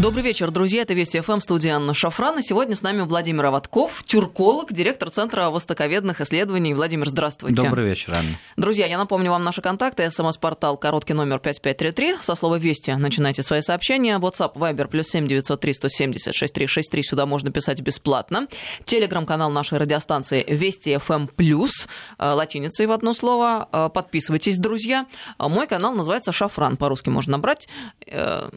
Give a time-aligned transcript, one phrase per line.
[0.00, 0.80] Добрый вечер, друзья.
[0.80, 2.38] Это Вести ФМ, студия Анна Шафран.
[2.38, 6.72] И сегодня с нами Владимир Аватков, тюрколог, директор Центра востоковедных исследований.
[6.72, 7.56] Владимир, здравствуйте.
[7.56, 8.38] Добрый вечер, Анна.
[8.56, 10.10] Друзья, я напомню вам наши контакты.
[10.10, 12.22] СМС-портал короткий номер 5533.
[12.22, 14.18] Со слова «Вести» начинайте свои сообщения.
[14.18, 17.02] WhatsApp, Viber, плюс 7 903 170 6363.
[17.02, 18.48] Сюда можно писать бесплатно.
[18.86, 21.88] Телеграм-канал нашей радиостанции Вести ФМ плюс,
[22.18, 23.68] латиницей в одно слово.
[23.70, 25.04] Э, подписывайтесь, друзья.
[25.38, 26.78] Мой канал называется «Шафран».
[26.78, 27.68] По-русски можно набрать
[28.06, 28.48] э,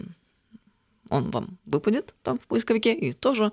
[1.13, 3.51] он вам выпадет там в поисковике, и тоже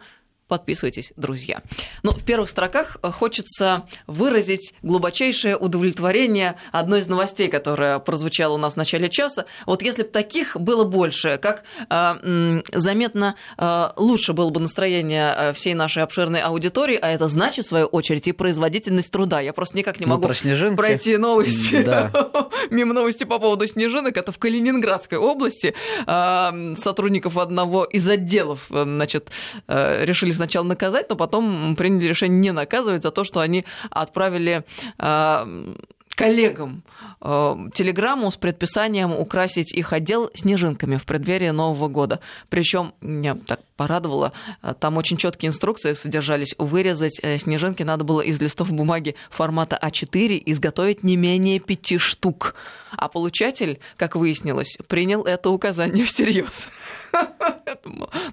[0.51, 1.63] подписывайтесь, друзья.
[2.03, 8.59] Ну, в первых строках э, хочется выразить глубочайшее удовлетворение одной из новостей, которая прозвучала у
[8.59, 9.47] нас в начале часа.
[9.65, 15.75] Вот если бы таких было больше, как э, заметно э, лучше было бы настроение всей
[15.75, 19.41] нашей обширной аудитории, а это значит, в свою очередь, и производительность труда.
[19.41, 22.11] Я просто никак не ну, могу ну, пройти новости, да.
[22.71, 24.17] мимо новости по поводу снежинок.
[24.17, 25.75] Это в Калининградской области
[26.09, 29.31] э, сотрудников одного из отделов значит,
[29.69, 34.65] решили сначала наказать, но потом приняли решение не наказывать за то, что они отправили
[34.99, 35.47] а,
[36.21, 36.83] коллегам
[37.23, 42.21] э, телеграмму с предписанием украсить их отдел снежинками в преддверии Нового года.
[42.51, 46.55] Причем меня так порадовало, э, там очень четкие инструкции содержались.
[46.59, 52.55] Вырезать э, снежинки надо было из листов бумаги формата А4, изготовить не менее пяти штук.
[52.97, 56.67] А получатель, как выяснилось, принял это указание всерьез.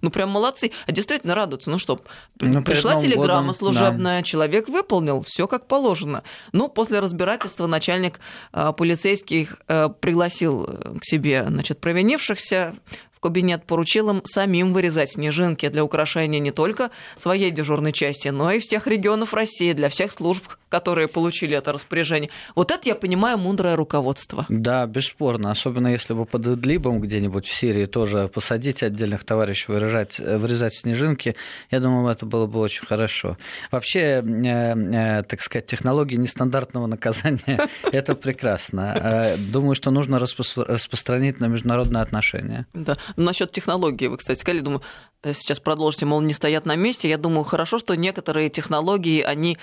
[0.01, 0.71] Ну, прям молодцы.
[0.85, 1.69] А действительно радуются.
[1.69, 2.01] Ну что,
[2.39, 6.23] ну, пришла телеграмма служебная, человек выполнил, все как положено.
[6.51, 8.19] Ну, после разбирательства начальник
[8.53, 9.57] э, полицейских
[9.99, 10.65] пригласил
[10.99, 12.75] к себе, значит, провинившихся,
[13.17, 18.51] в кабинет поручил им самим вырезать снежинки для украшения не только своей дежурной части, но
[18.51, 22.29] и всех регионов России, для всех служб, которые получили это распоряжение.
[22.55, 24.45] Вот это, я понимаю, мудрое руководство.
[24.49, 25.51] Да, бесспорно.
[25.51, 31.35] Особенно если бы под Идлибом где-нибудь в Сирии тоже посадить отдельных товарищей, вырезать, вырезать снежинки,
[31.71, 33.37] я думаю, это было бы очень хорошо.
[33.71, 37.59] Вообще, э, э, так сказать, технологии нестандартного наказания–
[37.91, 38.93] это прекрасно.
[38.95, 42.65] Э, думаю, что нужно распространить на международные отношения.
[42.73, 42.97] Да.
[43.15, 44.81] Насчет технологий, вы, кстати, сказали, думаю,
[45.23, 47.09] сейчас продолжите, мол, не стоят на месте.
[47.09, 49.57] Я думаю, хорошо, что некоторые технологии, они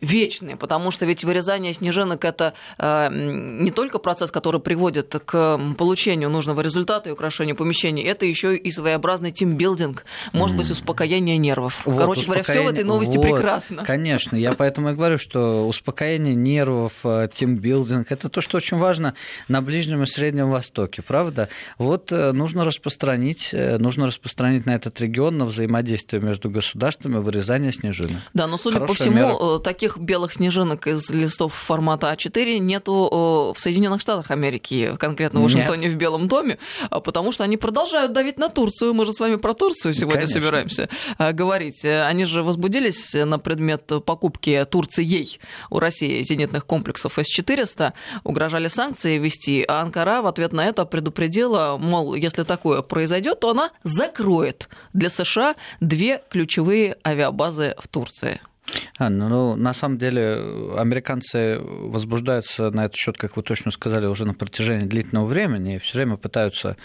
[0.00, 6.30] вечные, потому что ведь вырезание снежинок– это э, не только процесс, который приводит к получению
[6.30, 11.82] нужного результата и украшению помещений, это еще и своеобразный тимбилдинг, может быть, успокоение нервов.
[11.84, 13.84] Вот, Короче говоря, все в этой новости вот, прекрасно.
[13.84, 19.14] Конечно, я поэтому и говорю, что успокоение нервов, э, тимбилдинг– это то, что очень важно
[19.48, 21.48] на Ближнем и Среднем Востоке, правда?
[21.78, 28.22] Вот э, нужно распространить, нужно распространить на этот регион на взаимодействие между государствами вырезание снежинок.
[28.34, 29.56] Да, но судя Хорошая по всему, мера.
[29.56, 35.44] Э, таких белых снежинок из листов формата А4 нету в Соединенных Штатах Америки, конкретно в
[35.44, 35.94] Вашингтоне Нет.
[35.94, 36.58] в Белом доме,
[36.90, 38.94] а потому что они продолжают давить на Турцию.
[38.94, 40.40] Мы же с вами про Турцию сегодня Конечно.
[40.40, 40.88] собираемся
[41.18, 41.84] говорить.
[41.84, 45.40] Они же возбудились на предмет покупки Турцией
[45.70, 47.92] у России зенитных комплексов С-400,
[48.24, 53.50] угрожали санкции ввести, а Анкара в ответ на это предупредила, мол, если такое произойдет, то
[53.50, 58.40] она закроет для США две ключевые авиабазы в Турции.
[58.98, 60.34] А, ну, на самом деле,
[60.76, 65.78] американцы возбуждаются на этот счет, как вы точно сказали, уже на протяжении длительного времени и
[65.78, 66.76] все время пытаются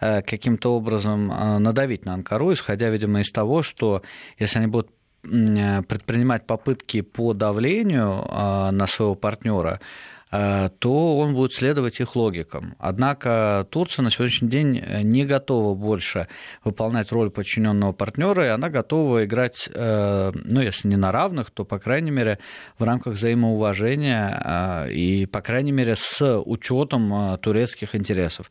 [0.00, 4.02] э, каким-то образом э, надавить на Анкару, исходя, видимо, из того, что
[4.38, 4.90] если они будут
[5.24, 8.24] э, предпринимать попытки по давлению
[8.72, 12.76] на своего партнера, Э, то он будет следовать их логикам.
[12.78, 16.28] Однако Турция на сегодняшний день э, не готова больше
[16.62, 21.64] выполнять роль подчиненного партнера, и она готова играть, э, ну, если не на равных, то,
[21.64, 22.38] по крайней мере,
[22.78, 28.50] в рамках взаимоуважения и, по крайней мере, с учетом турецких интересов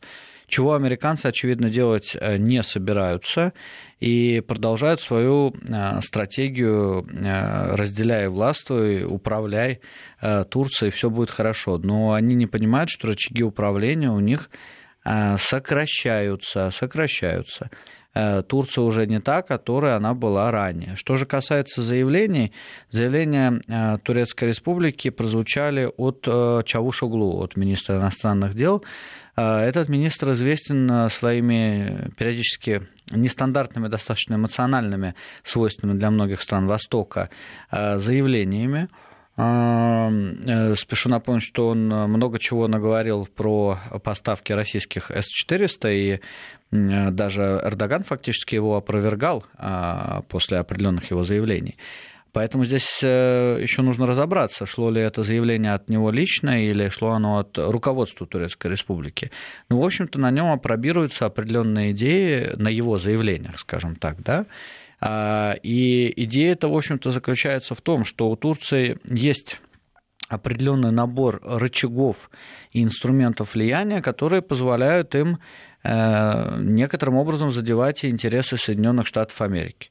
[0.50, 3.52] чего американцы, очевидно, делать не собираются
[4.00, 9.80] и продолжают свою э, стратегию э, «разделяй властвуй, управляй
[10.22, 11.78] э, Турцией, все будет хорошо».
[11.78, 14.50] Но они не понимают, что рычаги управления у них
[15.38, 17.70] сокращаются, сокращаются.
[18.48, 20.94] Турция уже не та, которая она была ранее.
[20.94, 22.52] Что же касается заявлений,
[22.90, 26.24] заявления Турецкой Республики прозвучали от
[26.66, 28.84] Чавушоглу, от министра иностранных дел.
[29.40, 37.30] Этот министр известен своими периодически нестандартными, достаточно эмоциональными, свойственными для многих стран Востока,
[37.70, 38.88] э, заявлениями.
[39.36, 46.20] Э, э, спешу напомнить, что он много чего наговорил про поставки российских С-400, и
[46.70, 49.44] даже Эрдоган фактически его опровергал
[50.28, 51.76] после определенных его заявлений.
[52.32, 57.10] Поэтому здесь э, еще нужно разобраться, шло ли это заявление от него лично или шло
[57.10, 59.30] оно от руководства Турецкой Республики.
[59.68, 64.46] Ну, в общем-то, на нем опробируются определенные идеи на его заявлениях, скажем так, да.
[65.00, 69.60] А, и идея это, в общем-то, заключается в том, что у Турции есть
[70.28, 72.30] определенный набор рычагов
[72.70, 75.38] и инструментов влияния, которые позволяют им
[75.82, 79.90] некоторым образом задевать интересы Соединенных Штатов Америки.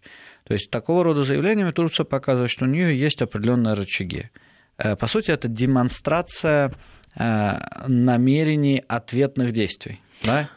[0.49, 4.31] То есть такого рода заявлениями Турция показывает, что у нее есть определенные рычаги.
[4.79, 6.73] Э, по сути, это демонстрация
[7.15, 10.01] э, намерений ответных действий.
[10.23, 10.49] Да?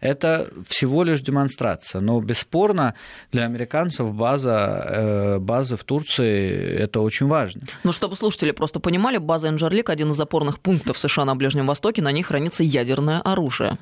[0.00, 2.94] Это всего лишь демонстрация, но бесспорно
[3.32, 7.62] для американцев база, э, базы в Турции это очень важно.
[7.84, 12.02] Ну, чтобы слушатели просто понимали, база Энджерлик один из опорных пунктов США на Ближнем Востоке,
[12.02, 13.78] на ней хранится ядерное оружие.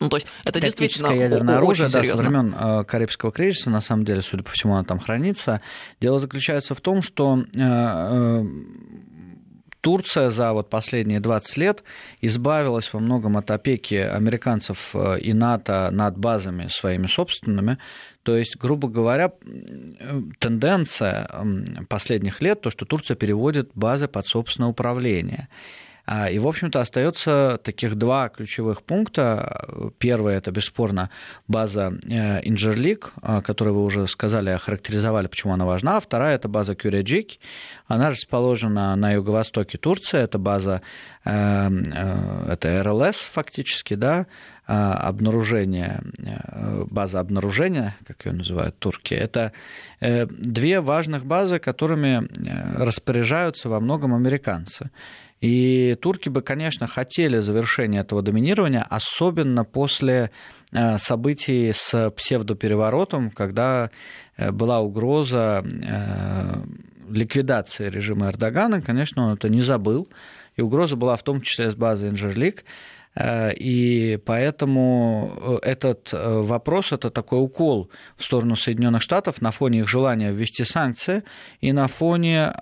[0.00, 4.04] Ну, то есть это действительно ядерное оружие, да, со времен э, Карибского кризиса, на самом
[4.04, 5.60] деле, судя по всему, оно там хранится.
[6.00, 8.44] Дело заключается в том, что э, э,
[9.80, 11.82] Турция за вот последние 20 лет
[12.20, 17.78] избавилась во многом от опеки американцев и НАТО над базами своими собственными.
[18.22, 19.32] То есть, грубо говоря,
[20.38, 21.30] тенденция
[21.88, 25.48] последних лет, то, что Турция переводит базы под собственное управление.
[26.10, 29.68] А, и, в общем-то, остается таких два ключевых пункта.
[29.98, 31.10] Первый это, бесспорно,
[31.48, 33.12] база э, Инжерлик,
[33.44, 35.98] которую вы уже сказали, охарактеризовали, почему она важна.
[35.98, 37.38] А вторая это база Кюреджик.
[37.88, 40.18] Она расположена на юго-востоке Турции.
[40.18, 40.80] Это база,
[41.26, 44.26] э, э, это РЛС фактически, да,
[44.66, 46.02] обнаружение,
[46.90, 49.52] база обнаружения, как ее называют турки, это
[50.02, 52.28] две важных базы, которыми
[52.78, 54.90] распоряжаются во многом американцы.
[55.40, 60.30] И турки бы, конечно, хотели завершения этого доминирования, особенно после
[60.72, 63.90] э, событий с псевдопереворотом, когда
[64.36, 66.54] э, была угроза э,
[67.08, 68.82] ликвидации режима Эрдогана.
[68.82, 70.08] Конечно, он это не забыл.
[70.56, 72.64] И угроза была в том числе с базы Инжерлик.
[73.18, 80.30] И поэтому этот вопрос, это такой укол в сторону Соединенных Штатов на фоне их желания
[80.30, 81.24] ввести санкции
[81.60, 82.52] и на фоне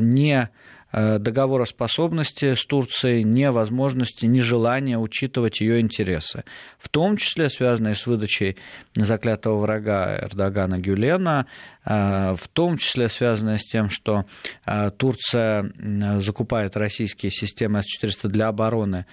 [0.00, 0.48] не
[0.94, 6.44] договороспособности с Турцией, невозможности, нежелания учитывать ее интересы,
[6.78, 8.56] в том числе связанные с выдачей
[8.94, 11.46] заклятого врага Эрдогана Гюлена,
[11.84, 14.26] э, в том числе связанные с тем, что
[14.66, 15.72] э, Турция
[16.20, 19.06] закупает российские системы С-400 для обороны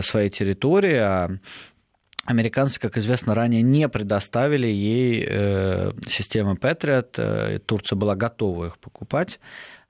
[0.00, 1.30] своей территории, а
[2.24, 5.24] Американцы, как известно, ранее не предоставили ей
[6.06, 7.60] системы Patriot.
[7.60, 9.40] Турция была готова их покупать.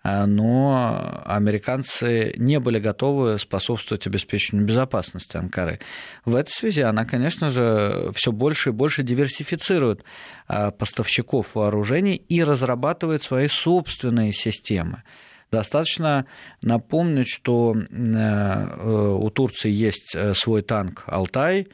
[0.03, 5.81] А, но американцы не были готовы способствовать обеспечению безопасности Анкары.
[6.25, 10.05] В этой связи она, конечно же, все больше и больше диверсифицирует
[10.47, 15.03] а, поставщиков вооружений и разрабатывает свои собственные системы.
[15.51, 16.27] Достаточно
[16.61, 21.69] напомнить, что э, у Турции есть э, свой танк «Алтай»,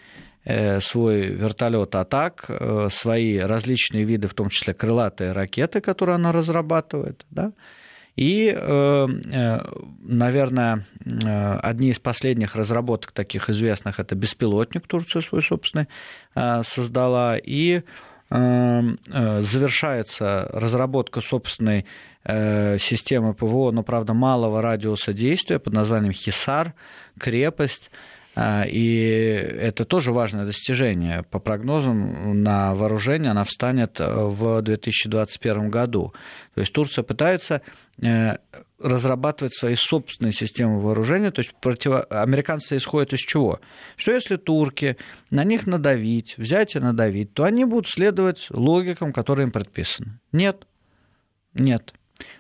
[0.45, 2.49] э, свой вертолет «Атак»,
[2.91, 7.27] свои различные виды, в том числе крылатые ракеты, которые она разрабатывает.
[7.31, 7.53] Да?
[8.17, 9.61] И, э, э,
[10.03, 15.89] наверное, э, одни из последних разработок таких известных это беспилотник Турция свой собственный
[16.63, 17.37] создала.
[17.37, 17.83] И
[18.31, 21.85] завершается разработка собственной
[22.25, 26.73] системы ПВО, но, правда, малого радиуса действия под названием «Хисар»,
[27.21, 27.91] «Крепость».
[28.37, 31.23] И это тоже важное достижение.
[31.31, 36.13] По прогнозам на вооружение она встанет в 2021 году.
[36.55, 37.63] То есть Турция пытается
[38.03, 38.39] Э,
[38.81, 41.31] разрабатывать свои собственные системы вооружения.
[41.31, 42.05] То есть против...
[42.11, 43.61] американцы исходят из чего?
[43.97, 44.99] Что если турки
[45.31, 50.19] на них надавить, взять и надавить, то они будут следовать логикам, которые им предписаны.
[50.33, 50.67] Нет.
[51.55, 51.95] Нет.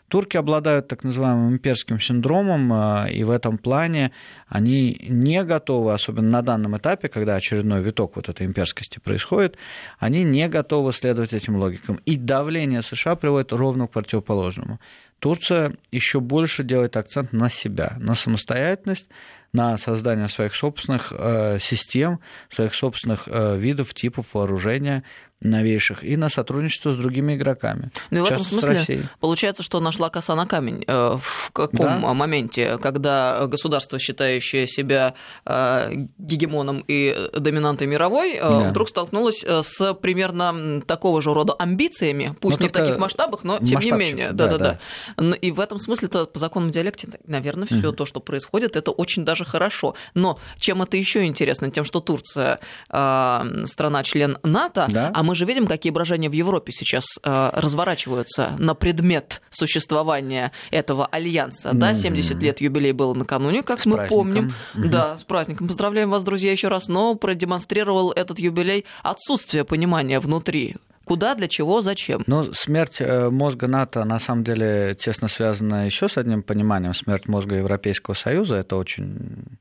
[0.08, 4.12] Турки обладают так называемым имперским синдромом, э, и в этом плане
[4.46, 9.56] они не готовы, особенно на данном этапе, когда очередной виток вот этой имперскости происходит,
[9.98, 11.96] они не готовы следовать этим логикам.
[12.04, 14.78] И давление США приводит ровно к противоположному.
[15.18, 19.08] Турция еще больше делает акцент на себя, на самостоятельность,
[19.54, 22.20] на создание своих собственных э, систем,
[22.50, 25.02] своих собственных э, видов, типов вооружения,
[25.44, 27.90] новейших и на сотрудничество с другими игроками.
[28.10, 30.84] Ну и в этом смысле получается, что нашла коса на камень.
[30.86, 32.14] Э, в каком да?
[32.14, 38.68] моменте, когда государство, считающее себя э, гегемоном и доминантой мировой, э, да.
[38.68, 43.58] вдруг столкнулось с примерно такого же рода амбициями, пусть ну, не в таких масштабах, но
[43.58, 44.32] тем не менее.
[44.32, 44.78] Да, да, да.
[45.16, 45.34] да.
[45.36, 47.96] И в этом смысле -то, по законам диалекте, наверное, все угу.
[47.96, 49.94] то, что происходит, это очень даже хорошо.
[50.14, 51.70] Но чем это еще интересно?
[51.70, 55.10] Тем, что Турция страна-член НАТО, да?
[55.14, 60.52] а мы мы же видим, какие брожения в Европе сейчас э, разворачиваются на предмет существования
[60.70, 61.70] этого альянса.
[61.70, 61.78] Mm-hmm.
[61.78, 64.16] Да, 70 лет юбилей было накануне, как с мы праздником.
[64.16, 64.54] помним.
[64.76, 64.88] Mm-hmm.
[64.90, 65.66] Да, с праздником.
[65.66, 66.86] Поздравляем вас, друзья, еще раз.
[66.86, 70.74] Но продемонстрировал этот юбилей отсутствие понимания внутри
[71.04, 72.22] Куда, для чего, зачем?
[72.28, 76.94] Ну, смерть э, мозга НАТО на самом деле тесно связана еще с одним пониманием.
[76.94, 79.58] Смерть мозга Европейского Союза это очень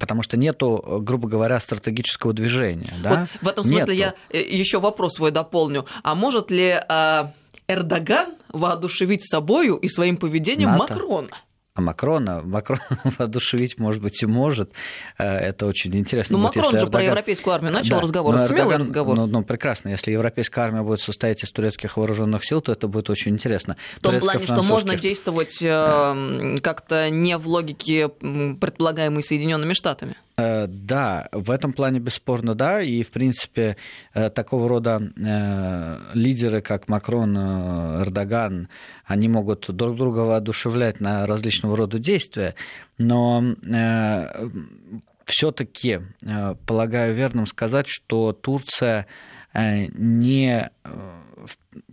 [0.00, 2.94] потому что нету, грубо говоря, стратегического движения.
[3.02, 3.28] Да?
[3.40, 4.14] Вот в этом смысле нету.
[4.32, 5.86] я э, еще вопрос свой дополню.
[6.02, 6.80] А может ли
[7.68, 10.94] Эрдоган воодушевить собою и своим поведением НАТО?
[10.94, 11.36] Макрона?
[11.76, 12.82] А Макрона, Макрона
[13.18, 14.70] воодушевить, может быть, и может.
[15.18, 16.38] Э, это очень интересно.
[16.38, 16.92] Ну, Макрон же Эрдоган...
[16.92, 18.00] про европейскую армию начал да.
[18.00, 18.80] разговор, но смелый Эрдоган...
[18.82, 19.16] разговор.
[19.16, 19.88] Ну, ну, прекрасно.
[19.88, 23.76] Если европейская армия будет состоять из турецких вооруженных сил, то это будет очень интересно.
[23.96, 30.14] В том плане, что можно действовать э, как-то не в логике предполагаемой Соединенными Штатами.
[30.36, 33.76] Э, да, в этом плане бесспорно да, и в принципе
[34.14, 38.68] э, такого рода э, лидеры, как Макрон, Эрдоган,
[39.04, 42.54] они могут друг друга воодушевлять на различного рода действия,
[42.98, 43.54] но
[45.24, 46.00] все-таки
[46.66, 49.06] полагаю верным сказать, что Турция
[49.54, 50.70] не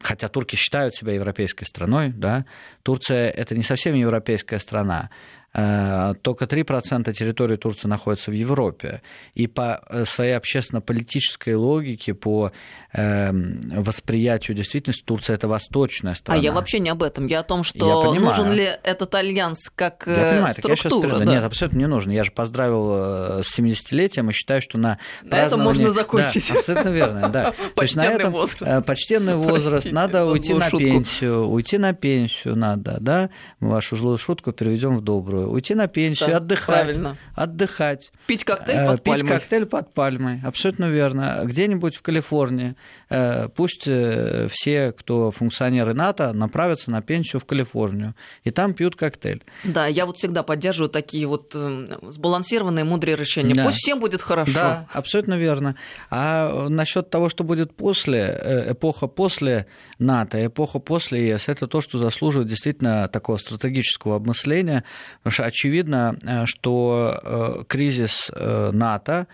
[0.01, 2.45] хотя турки считают себя европейской страной, да,
[2.83, 5.09] Турция это не совсем европейская страна.
[5.53, 9.01] Э, только 3% территории Турции находится в Европе.
[9.33, 12.53] И по э, своей общественно-политической логике, по
[12.93, 16.39] эм, восприятию действительности, Турция это восточная страна.
[16.39, 17.27] А я вообще не об этом.
[17.27, 21.09] Я о том, что нужен ли этот альянс как я э, понимаю, структура.
[21.09, 21.31] Так я да?
[21.33, 22.11] Нет, абсолютно не нужен.
[22.11, 26.47] Я же поздравил с 70-летием и считаю, что на На этом можно закончить.
[26.47, 27.53] Да, абсолютно верно, да.
[27.75, 28.85] Почтенный этом, возраст.
[28.85, 29.91] Почтенный возраст.
[29.91, 31.49] Надо уйти на пенсию.
[31.49, 33.29] Уйти на пенсию надо, да?
[33.59, 36.65] Мы вашу злую шутку переведем в добрую уйти на пенсию, да, отдыхать.
[36.65, 37.17] Правильно.
[37.35, 38.11] Отдыхать.
[38.27, 39.29] Пить коктейль э, под пить пальмой.
[39.29, 41.41] Пить коктейль под пальмой, абсолютно верно.
[41.43, 42.75] Где-нибудь в Калифорнии.
[43.09, 48.15] Э, пусть э, все, кто функционеры НАТО, направятся на пенсию в Калифорнию.
[48.43, 49.43] И там пьют коктейль.
[49.63, 53.53] Да, я вот всегда поддерживаю такие вот сбалансированные, мудрые решения.
[53.53, 53.63] Да.
[53.65, 54.53] Пусть всем будет хорошо.
[54.53, 55.75] Да, абсолютно верно.
[56.09, 59.67] А насчет того, что будет после, эпоха после
[59.99, 64.83] НАТО, эпоха после ЕС, это то, что заслуживает действительно такого стратегического обмысления,
[65.31, 69.27] Потому что очевидно, э, что э, кризис э, НАТО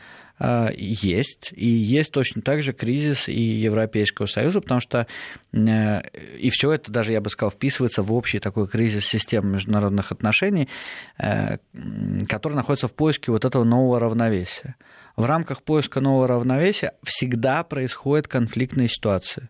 [0.75, 5.07] есть, и есть точно так же кризис и Европейского Союза, потому что
[5.51, 10.69] и все это даже, я бы сказал, вписывается в общий такой кризис системы международных отношений,
[11.17, 14.75] который находится в поиске вот этого нового равновесия.
[15.15, 19.49] В рамках поиска нового равновесия всегда происходят конфликтные ситуации.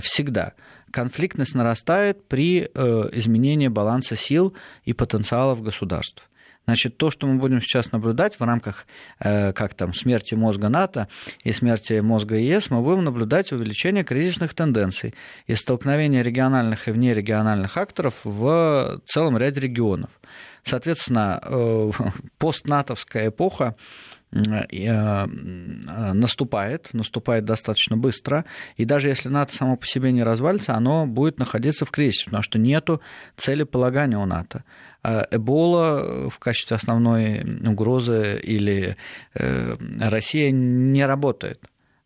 [0.00, 0.52] Всегда
[0.94, 6.30] конфликтность нарастает при э, изменении баланса сил и потенциалов государств.
[6.66, 8.86] Значит, то, что мы будем сейчас наблюдать в рамках,
[9.18, 11.08] э, как там, смерти мозга НАТО
[11.42, 15.14] и смерти мозга ЕС, мы будем наблюдать увеличение кризисных тенденций
[15.46, 20.10] и столкновение региональных и внерегиональных акторов в целом ряде регионов.
[20.62, 21.90] Соответственно, э,
[22.38, 23.74] постнатовская эпоха
[26.12, 28.44] наступает, наступает достаточно быстро,
[28.76, 32.42] и даже если НАТО само по себе не развалится, оно будет находиться в кризисе, потому
[32.42, 33.00] что нету
[33.36, 34.64] целеполагания у НАТО.
[35.02, 38.96] А Эбола в качестве основной угрозы или
[39.34, 41.60] э, Россия не работает.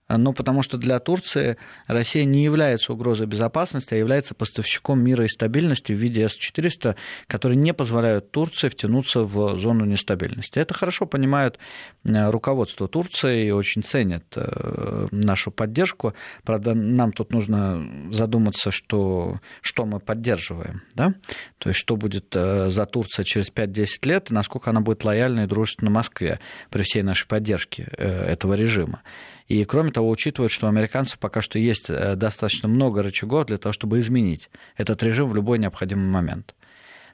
[0.08, 5.28] Ну, потому что для Турции Россия не является угрозой безопасности, а является поставщиком мира и
[5.28, 6.96] стабильности в виде С-400,
[7.26, 10.58] которые не позволяют Турции втянуться в зону нестабильности.
[10.58, 11.58] Это хорошо понимают
[12.04, 16.14] э, руководство Турции и очень ценят э, нашу поддержку.
[16.42, 20.82] Правда, нам тут нужно задуматься, что, что мы поддерживаем.
[20.94, 21.12] Да?
[21.58, 25.44] То есть, что будет э, за Турция через 5-10 лет, и насколько она будет лояльна
[25.44, 29.02] и дружественна Москве при всей нашей поддержке этого режима.
[29.48, 33.56] И, кроме того, учитывают, что у американцев пока что есть э, достаточно много рычагов для
[33.56, 36.54] того, чтобы изменить этот режим в любой необходимый момент.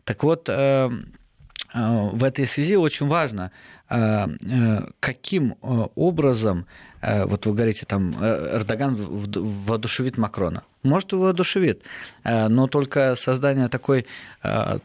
[0.02, 0.90] Так вот, э, э,
[1.74, 3.50] в этой связи очень важно,
[5.00, 6.66] каким образом,
[7.02, 10.62] вот вы говорите, там, Эрдоган воодушевит Макрона.
[10.82, 11.82] Может, его воодушевит,
[12.24, 14.06] но только создание такой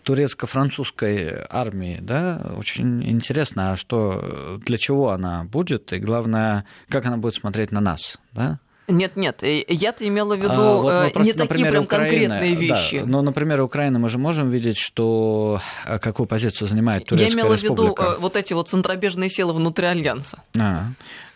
[0.03, 7.17] турецко-французской армии, да, очень интересно, а что, для чего она будет, и главное, как она
[7.17, 8.59] будет смотреть на нас, да?
[8.89, 12.55] Нет, нет, я-то имела в виду а, вот, ну, просто, не такие прям Украины, конкретные
[12.55, 12.99] вещи.
[12.99, 15.61] Да, но, например, Украина, мы же можем видеть, что
[16.01, 18.03] какую позицию занимает Турецкая Я имела республика.
[18.03, 20.41] в виду вот эти вот центробежные силы внутри Альянса.
[20.57, 20.87] А.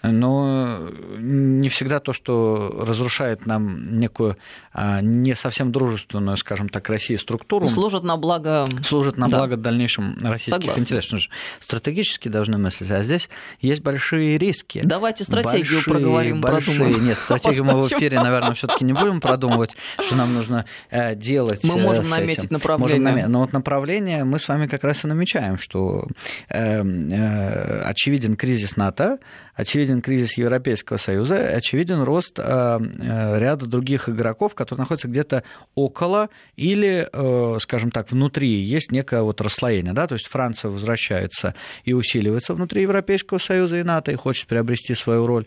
[0.04, 4.38] но не всегда то, что разрушает нам некую
[4.74, 7.68] а, не совсем дружественную, скажем так, России структуру.
[7.70, 8.66] Служит на благо...
[8.84, 9.38] Служит на да.
[9.38, 10.82] благо дальнейшим российских Согласна.
[10.82, 11.22] интересов.
[11.60, 13.30] Стратегически должны мыслить, а здесь
[13.62, 14.82] есть большие риски.
[14.84, 16.78] Давайте стратегию большие, проговорим, большие.
[16.78, 17.06] продумаем.
[17.06, 21.16] Нет, стратегию мы в эфире, наверное, все таки не будем продумывать, что нам нужно э,
[21.16, 22.54] делать Мы можем наметить этим.
[22.54, 23.00] направление.
[23.00, 23.30] Можем намет...
[23.30, 26.08] Но вот направление мы с вами как раз и намечаем, что
[26.50, 29.20] э, э, очевиден кризис НАТО,
[29.56, 35.44] очевиден кризис Европейского Союза, очевиден рост э, э, ряда других игроков, которые находятся где-то
[35.76, 38.50] около или, э, скажем так, внутри.
[38.50, 43.84] Есть некое вот расслоение, да, то есть Франция возвращается и усиливается внутри Европейского Союза и
[43.84, 45.46] НАТО и хочет приобрести свою роль,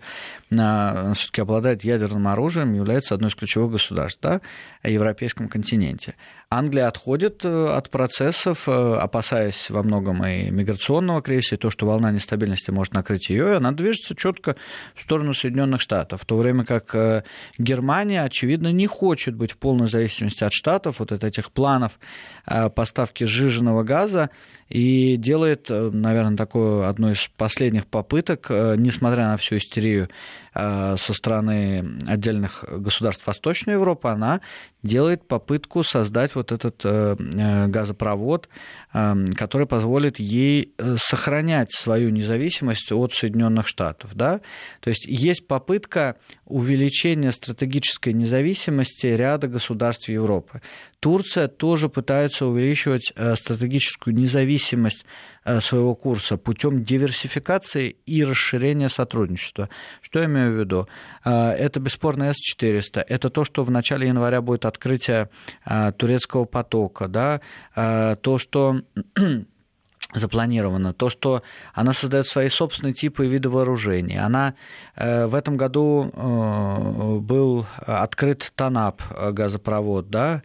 [0.48, 4.40] все-таки обладает ядерным оружием, является одной из ключевых государств да,
[4.82, 6.14] на европейском континенте.
[6.58, 12.70] Англия отходит от процессов, опасаясь во многом и миграционного кризиса, и то, что волна нестабильности
[12.70, 14.56] может накрыть ее, и она движется четко
[14.94, 17.22] в сторону Соединенных Штатов, в то время как э,
[17.58, 22.35] Германия, очевидно, не хочет быть в полной зависимости от Штатов, вот от этих планов э,
[22.74, 24.30] поставки сжиженного газа,
[24.68, 30.08] и делает, э, наверное, такую одну из последних попыток, несмотря на всю истерию
[30.54, 34.40] со стороны отдельных государств Восточной Европы, она
[34.82, 38.48] делает попытку создать вот этот газопровод,
[38.90, 43.66] который позволит ей сохранять свою независимость от Соединенных.
[43.66, 44.14] Штатов.
[44.14, 44.40] Да?
[44.80, 50.62] То есть есть попытка увеличения стратегической независимости ряда государств Европы.
[51.00, 55.04] Турция тоже пытается увеличивать э, стратегическую независимость
[55.44, 59.68] э, своего курса путем диверсификации и расширения сотрудничества.
[60.00, 60.88] Что я имею в виду?
[61.24, 63.04] Э, это бесспорно С-400.
[63.08, 65.28] Это то, что в начале января будет открытие
[65.96, 67.08] турецкого потока.
[67.08, 67.40] Да?
[67.74, 68.80] То, что
[70.18, 71.42] запланировано, то, что
[71.74, 74.16] она создает свои собственные типы и виды вооружений.
[74.16, 74.54] Она
[74.94, 80.42] э, в этом году э, был открыт ТАНАП э, газопровод, да,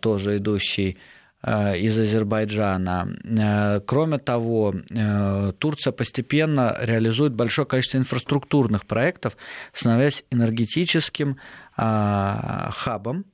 [0.00, 0.98] тоже идущий
[1.44, 3.82] из Азербайджана.
[3.86, 4.74] Кроме того,
[5.58, 9.38] Турция постепенно реализует большое количество инфраструктурных проектов,
[9.72, 11.38] становясь энергетическим
[11.74, 13.24] хабом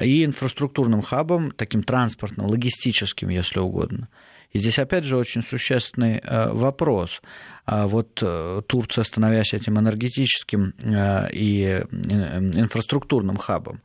[0.00, 4.08] и инфраструктурным хабом, таким транспортным, логистическим, если угодно.
[4.52, 7.22] И здесь опять же очень существенный э, вопрос.
[7.64, 13.80] А вот э, Турция, становясь этим энергетическим э, и инфраструктурным хабом,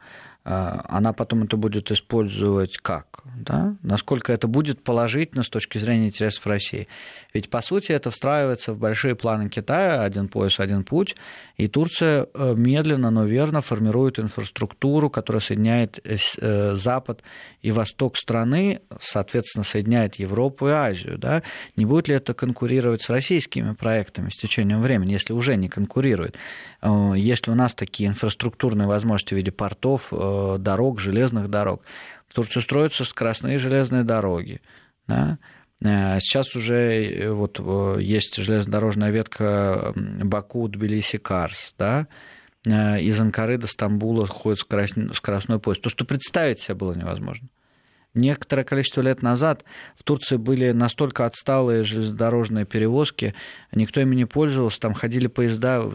[0.49, 3.23] она потом это будет использовать как?
[3.35, 3.75] Да?
[3.81, 6.87] Насколько это будет положительно с точки зрения интересов России?
[7.33, 11.15] Ведь, по сути, это встраивается в большие планы Китая, один пояс, один путь,
[11.57, 17.23] и Турция э, медленно, но верно формирует инфраструктуру, которая соединяет э, Запад
[17.61, 21.17] и Восток страны, соответственно, соединяет Европу и Азию.
[21.17, 21.43] Да?
[21.75, 26.35] Не будет ли это конкурировать с российскими проектами с течением времени, если уже не конкурирует?
[26.81, 31.83] Э, если у нас такие инфраструктурные возможности в виде портов, Э, дорог, железных дорог.
[32.27, 34.61] В Турции строятся скоростные железные дороги.
[35.07, 35.37] Да?
[35.83, 37.59] Э, сейчас уже э, вот
[37.99, 42.07] есть железнодорожная ветка Баку-Тбилиси-Карс, да,
[42.65, 45.81] из Анкары до Стамбула ходит скоростной поезд.
[45.81, 47.47] То, что представить себе было невозможно.
[48.13, 49.63] Некоторое количество лет назад
[49.95, 53.35] в Турции были настолько отсталые железнодорожные перевозки,
[53.71, 55.87] никто ими не пользовался, там ходили поезда,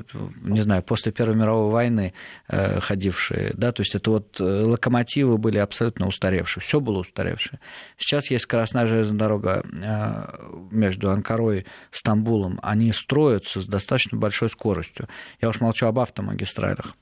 [0.43, 2.15] не знаю, после Первой мировой войны
[2.49, 7.59] э, ходившие, да, то есть это вот э, локомотивы были абсолютно устаревшие, все было устаревшее.
[7.97, 14.49] Сейчас есть скоростная железная дорога э, между Анкарой и Стамбулом, они строятся с достаточно большой
[14.49, 15.09] скоростью.
[15.41, 16.95] Я уж молчу об автомагистралях.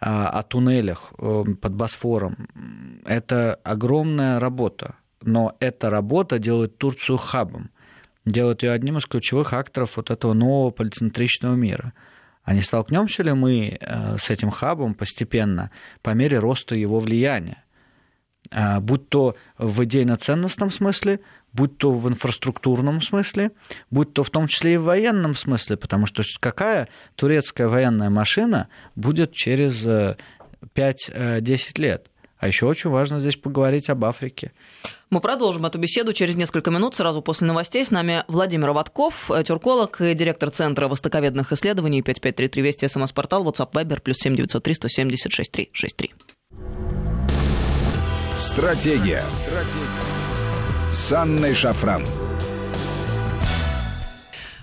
[0.00, 2.48] А, о туннелях э, под Босфором.
[3.04, 4.57] Это огромная работа,
[5.22, 7.70] но эта работа делает Турцию хабом,
[8.24, 11.92] делает ее одним из ключевых акторов вот этого нового полицентричного мира.
[12.44, 15.70] А не столкнемся ли мы э, с этим хабом постепенно
[16.02, 17.64] по мере роста его влияния?
[18.50, 21.20] А, будь то в идейно-ценностном смысле,
[21.52, 23.50] будь то в инфраструктурном смысле,
[23.90, 28.68] будь то в том числе и в военном смысле, потому что какая турецкая военная машина
[28.94, 30.18] будет через 5-10
[31.12, 32.10] э, э, лет?
[32.38, 34.52] А еще очень важно здесь поговорить об Африке.
[35.10, 37.84] Мы продолжим эту беседу через несколько минут, сразу после новостей.
[37.84, 43.72] С нами Владимир Ватков, э, тюрколог и директор Центра востоковедных исследований 5533 Вести, СМС-портал, WhatsApp,
[43.72, 46.14] Viber, плюс 7903 170 6363.
[48.36, 49.24] Стратегия.
[49.30, 50.18] Стратегия
[50.90, 52.02] с Анной Шафран.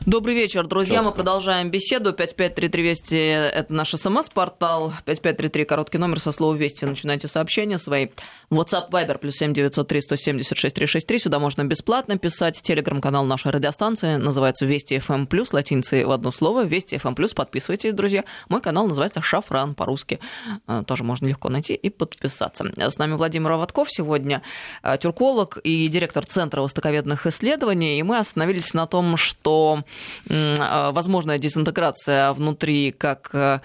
[0.05, 1.01] Добрый вечер, друзья.
[1.01, 2.13] Мы продолжаем беседу.
[2.13, 4.93] 5533 Вести– это наш СМС-портал.
[5.05, 6.85] 5533– короткий номер со слова «Вести».
[6.85, 8.09] Начинайте сообщения свои.
[8.51, 11.17] WhatsApp, Viber, плюс 7903 176 363.
[11.17, 12.61] Сюда можно бесплатно писать.
[12.61, 16.65] Телеграм-канал нашей радиостанции называется «Вести FM+,» эм плюс латиницей в одно слово.
[16.65, 17.33] «Вести FM+,» плюс.
[17.33, 18.25] подписывайтесь, друзья.
[18.47, 20.19] Мой канал называется «Шафран» по-русски.
[20.67, 22.63] Э, тоже можно легко найти и подписаться.
[22.77, 24.43] С нами Владимир Аватков сегодня,
[24.83, 27.97] э, тюрколог и директор Центра востоковедных исследований.
[27.97, 29.83] И мы остановились на том, что а,
[30.27, 33.59] возможная дезинтеграция внутри как э,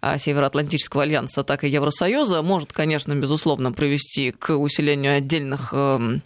[0.00, 6.20] а, Североатлантического альянса, так и Евросоюза может, конечно, безусловно, привести к усилению отдельных эм, а,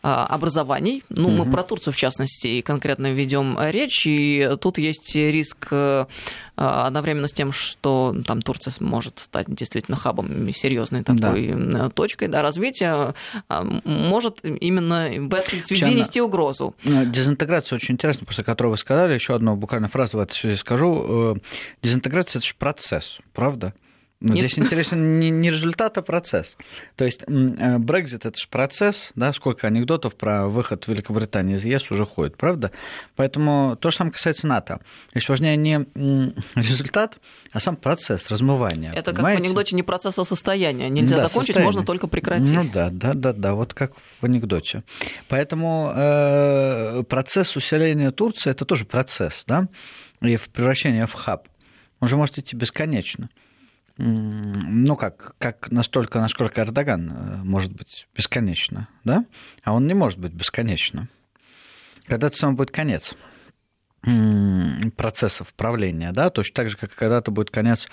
[0.00, 1.02] образований.
[1.08, 1.44] Ну, угу.
[1.44, 6.06] мы про Турцию, в частности, конкретно ведем речь, и тут есть риск э,
[6.54, 11.90] одновременно с тем, что там Турция может стать действительно хабом серьезной такой да.
[11.90, 13.14] точкой да, развития,
[13.48, 16.74] а, может именно в этой связи Причем, нести угрозу.
[16.84, 20.56] Ну, дезинтеграция очень интересна, после которой вы сказали, еще одну буквально фразу в этой связи
[20.56, 21.34] скажу.
[21.36, 21.40] Э,
[21.82, 23.74] дезинтеграция– это же процесс, правда?
[24.20, 26.56] Ну, здесь интересен не, не результат, а процесс.
[26.96, 31.92] То есть э, Брекзит это же процесс, да, сколько анекдотов про выход Великобритании из ЕС
[31.92, 32.72] уже ходит, правда?
[33.14, 34.80] Поэтому то же самое касается НАТО.
[35.12, 35.86] Здесь важнее не
[36.56, 37.18] результат,
[37.52, 38.92] а сам процесс размывания.
[38.92, 39.36] Это понимаете?
[39.36, 40.90] как в анекдоте не процесс, а состояние.
[40.90, 41.66] Нельзя да, закончить, состояние.
[41.66, 42.52] можно только прекратить.
[42.52, 44.82] Ну да, да, да, да, вот как в анекдоте.
[45.28, 49.68] Поэтому э, процесс усиления Турции это тоже процесс, да,
[50.22, 51.46] и превращение в хаб.
[52.00, 53.28] Он же может идти бесконечно
[53.98, 59.24] ну как, как настолько, насколько Эрдоган э, может быть бесконечно, да?
[59.64, 61.08] А он не может быть бесконечно.
[62.06, 63.16] Когда-то сам будет конец
[64.96, 67.88] процессов правления, да, точно так же, как когда-то будет конец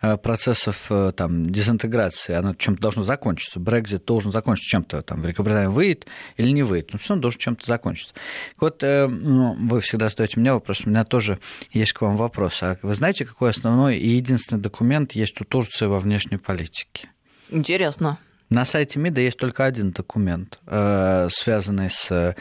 [0.00, 3.58] Э, процессов э, там, дезинтеграции, оно чем-то должно закончиться.
[3.58, 7.66] Брекзит должен закончиться чем-то, там, Великобритания выйдет или не выйдет, но все равно должен чем-то
[7.66, 8.14] закончиться.
[8.60, 11.40] Вот э, ну, вы всегда задаете мне вопрос, у меня тоже
[11.72, 12.62] есть к вам вопрос.
[12.62, 17.10] А вы знаете, какой основной и единственный документ есть у Турции во внешней политике?
[17.48, 18.18] Интересно.
[18.50, 22.36] На сайте МИДа есть только один документ, связанный с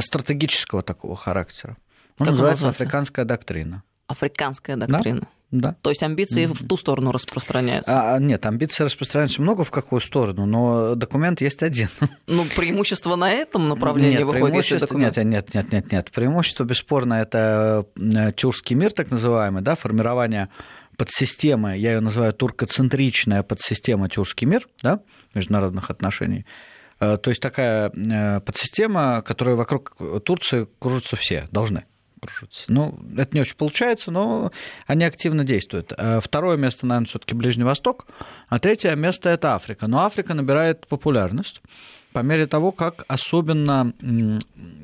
[0.00, 1.76] стратегического такого характера.
[2.22, 3.82] Он как называется «Африканская доктрина».
[4.06, 5.20] Африканская доктрина.
[5.20, 5.28] Да?
[5.52, 5.76] Да.
[5.82, 8.14] То есть амбиции в ту сторону распространяются?
[8.14, 11.88] А, нет, амбиции распространяются много в какую сторону, но документ есть один.
[12.26, 15.16] Ну, преимущество на этом направлении нет, выходит, преимущество, документ...
[15.18, 16.10] Нет, нет, нет, нет, нет.
[16.10, 20.48] Преимущество, бесспорно, это э, тюркский мир, так называемый, да, формирование
[20.96, 25.00] подсистемы, я ее называю туркоцентричная подсистема тюркский мир, да,
[25.34, 26.46] международных отношений.
[27.00, 31.84] Э, то есть такая э, подсистема, которая вокруг Турции кружатся все, должны
[32.22, 32.64] кружатся.
[32.68, 34.52] Ну, это не очень получается, но
[34.86, 35.92] они активно действуют.
[35.96, 38.06] Э, второе место, наверное, все-таки Ближний Восток,
[38.48, 39.88] а третье место это Африка.
[39.88, 41.60] Но Африка набирает популярность
[42.12, 43.92] по мере того, как особенно,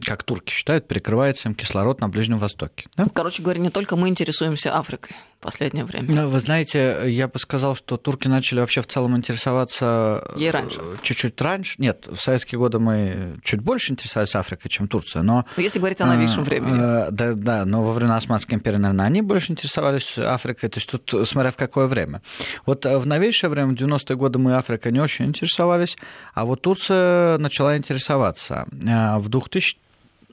[0.02, 2.86] как турки считают, перекрывается им кислород на Ближнем Востоке.
[2.96, 3.06] Да?
[3.12, 6.08] Короче говоря, не только мы интересуемся Африкой в последнее время.
[6.12, 10.80] Ну, вы знаете, я бы сказал, что турки начали вообще в целом интересоваться Ей раньше.
[11.02, 11.76] чуть-чуть раньше.
[11.78, 15.46] Нет, в советские годы мы чуть больше интересовались Африкой, чем Турция, но...
[15.56, 17.06] Ну, если говорить о новейшем времени.
[17.06, 20.90] Э, да, да, но во время Османской империи, наверное, они больше интересовались Африкой, то есть
[20.90, 22.20] тут смотря в какое время.
[22.66, 25.96] Вот в новейшее время, в 90-е годы мы Африкой не очень интересовались,
[26.34, 28.66] а вот Турция начала интересоваться.
[28.72, 29.78] Э, в 2000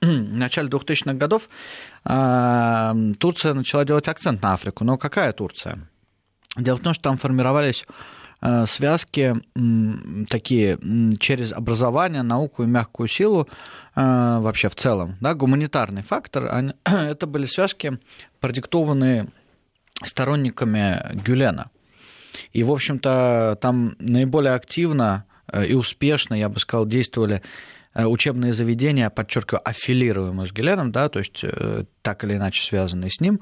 [0.01, 1.49] в начале 2000-х годов
[2.03, 4.83] а, Турция начала делать акцент на Африку.
[4.83, 5.89] Но какая Турция?
[6.57, 7.85] Дело в том, что там формировались
[8.41, 9.35] а, связки
[10.29, 10.77] такие
[11.19, 13.47] через образование, науку и мягкую силу
[13.95, 16.45] а, вообще в целом, да, гуманитарный фактор,
[16.85, 17.99] это были связки,
[18.39, 19.27] продиктованные
[20.03, 21.71] сторонниками Гюлена.
[22.51, 25.23] И, в общем-то, там наиболее активно
[25.65, 27.41] и успешно, я бы сказал, действовали Э,
[28.03, 33.21] учебные заведения, подчеркиваю, аффилируемые с Геленом, да, то есть э, так или иначе связанные с
[33.21, 33.39] ним,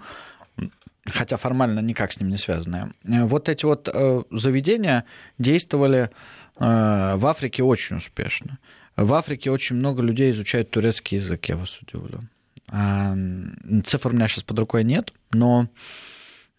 [1.11, 2.93] хотя формально никак с ним не связанные.
[3.03, 3.89] Э, вот эти вот
[4.29, 5.05] заведения
[5.39, 6.11] действовали
[6.55, 8.59] в Африке очень успешно.
[8.95, 12.21] В Африке очень много людей изучают турецкий язык, я вас удивлю.
[13.85, 15.67] Цифр у меня сейчас под рукой нет, но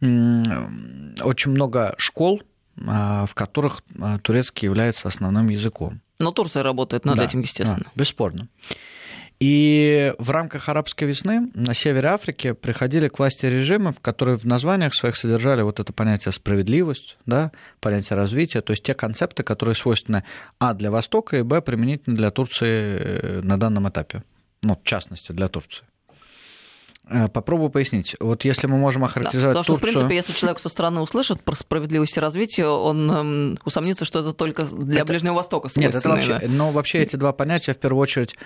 [0.00, 2.42] очень много школ,
[2.74, 3.84] в которых
[4.22, 6.00] турецкий является основным языком.
[6.18, 7.84] Но Турция работает над да, этим, естественно.
[7.84, 8.48] Да, бесспорно.
[9.40, 14.44] И в рамках арабской весны на севере Африки приходили к власти режимы, в которые в
[14.44, 17.50] названиях своих содержали вот это понятие справедливость, да,
[17.80, 20.24] понятие развития, то есть те концепты, которые свойственны
[20.60, 24.22] а для Востока и б применительно для Турции э, на данном этапе,
[24.62, 25.84] ну, в частности, для Турции.
[27.06, 28.16] Э, попробую пояснить.
[28.18, 29.90] Вот если мы можем охарактеризовать да, потому Турцию...
[29.90, 34.06] что, в принципе, если человек со стороны услышит про справедливость и развитие, он эм, усомнится,
[34.06, 35.12] что это только для это...
[35.12, 36.38] Ближнего Востока Нет, это вообще...
[36.38, 36.48] Да?
[36.48, 38.36] Но вообще эти два понятия, в первую очередь,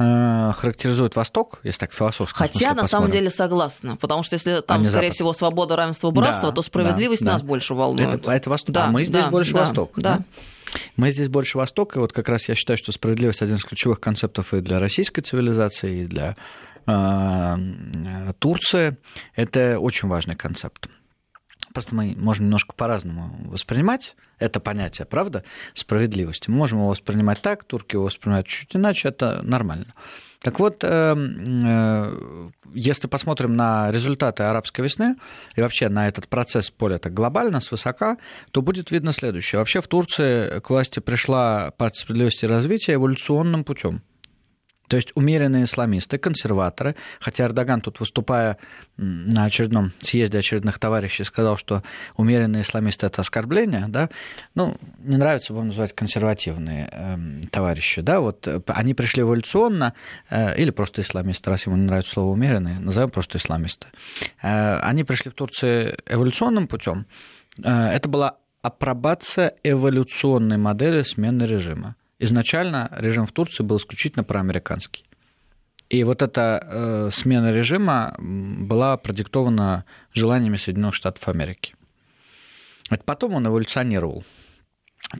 [0.00, 3.96] э, характеризуют Восток, если так философски Хотя, на самом деле, согласна.
[3.96, 5.14] Потому что если там, а скорее Запад.
[5.14, 7.46] всего, свобода, равенство, братство, да, то справедливость да, нас да.
[7.46, 8.14] больше волнует.
[8.14, 8.74] Это, это Восток.
[8.74, 9.92] Да, а мы здесь да, больше да, Восток.
[9.94, 10.16] Да.
[10.16, 10.24] да?
[10.96, 14.00] Мы здесь больше Восток, и вот как раз я считаю, что справедливость один из ключевых
[14.00, 16.34] концептов и для российской цивилизации, и для а,
[18.38, 18.98] Турция–
[19.34, 20.88] это очень важный концепт.
[21.72, 26.48] Просто мы можем немножко по-разному воспринимать это понятие, правда, справедливости.
[26.50, 29.94] Мы можем его воспринимать так, турки его воспринимают чуть иначе, это нормально.
[30.40, 35.16] Так вот, э, э, если посмотрим на результаты арабской весны
[35.56, 38.18] и вообще на этот процесс поля так глобально, свысока,
[38.52, 39.58] то будет видно следующее.
[39.58, 44.02] Вообще в Турции к власти пришла партия справедливости и развития эволюционным путем.
[44.88, 48.58] То есть умеренные исламисты, консерваторы, хотя Эрдоган тут, выступая
[48.96, 51.82] на очередном съезде очередных товарищей, сказал, что
[52.16, 54.08] умеренные исламисты– это оскорбление, да,
[54.54, 57.16] ну, не нравится, будем называть консервативные э,
[57.50, 59.94] товарищи, да, вот э, они пришли эволюционно,
[60.30, 63.88] э, или просто исламисты, раз ему не нравится слово умеренные, назовем просто исламисты.
[64.42, 67.06] Э, они пришли в Турцию эволюционным путем.
[67.62, 71.96] Э, это была апробация эволюционной модели смены режима.
[72.18, 75.04] Изначально режим в Турции был исключительно проамериканский.
[75.88, 81.74] И вот эта э, смена режима была продиктована желаниями Соединенных Штатов Америки.
[82.90, 84.24] Это потом он эволюционировал.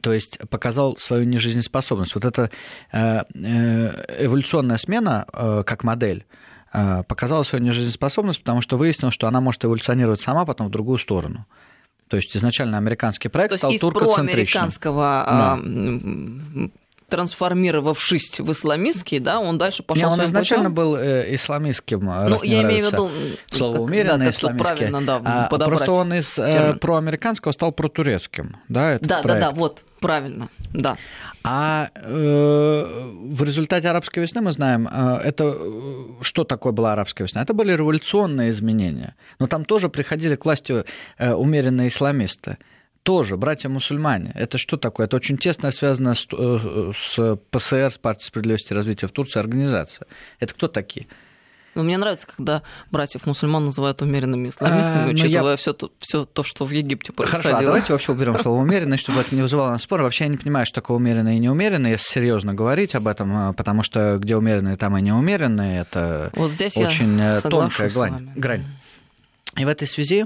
[0.01, 2.13] То есть показал свою нежизнеспособность.
[2.13, 2.51] Вот эта
[2.91, 6.27] э, э, эволюционная смена э, как модель
[6.71, 10.99] э, показала свою нежизнеспособность, потому что выяснилось, что она может эволюционировать сама потом в другую
[10.99, 11.47] сторону.
[12.09, 14.63] То есть изначально американский проект То стал туркоцентричным.
[14.63, 16.69] американского да
[17.09, 20.09] трансформировавшись в исламистский, да, он дальше пошел.
[20.09, 20.75] Не, он изначально путем.
[20.75, 21.99] был э, исламистским.
[22.05, 23.09] Ну, я имею в виду
[23.51, 24.75] слово умеренно да, исламистский.
[24.75, 29.41] Правильно, да, а, просто он из э, проамериканского стал протурецким, да, этот да, проект.
[29.41, 30.97] да, да, вот правильно, да.
[31.43, 37.23] А э, в результате арабской весны мы знаем, э, это э, что такое была арабская
[37.23, 37.41] весна?
[37.41, 39.15] Это были революционные изменения.
[39.39, 40.83] Но там тоже приходили к власти
[41.17, 42.57] э, умеренные исламисты
[43.03, 44.31] тоже братья-мусульмане.
[44.35, 45.07] Это что такое?
[45.07, 49.39] Это очень тесно связано с, э, с ПСР, с Партией справедливости и развития в Турции,
[49.39, 50.07] организация.
[50.39, 51.07] Это кто такие?
[51.75, 55.57] Ну, мне нравится, когда братьев мусульман называют умеренными исламистами, а, учитывая я...
[55.57, 57.43] все, то, все то, что в Египте происходило.
[57.43, 60.01] Хорошо, а давайте вообще уберем слово умеренный, чтобы это не вызывало нас спор.
[60.01, 63.83] Вообще я не понимаю, что такое умеренный и неумеренный, если серьезно говорить об этом, потому
[63.83, 68.31] что где умеренные, там и неумеренные, это вот здесь очень э, тонкая грань.
[68.35, 68.65] грань.
[69.55, 70.25] И в этой связи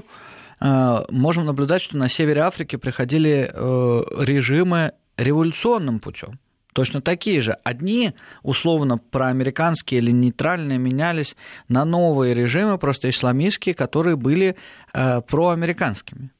[0.60, 6.38] можем наблюдать, что на севере Африки приходили э, режимы революционным путем.
[6.72, 7.56] Точно такие же.
[7.62, 11.36] Одни, условно, проамериканские или нейтральные, менялись
[11.68, 14.56] на новые режимы, просто исламистские, которые были
[14.92, 16.30] э, проамериканскими.